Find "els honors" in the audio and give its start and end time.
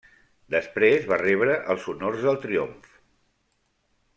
1.75-2.25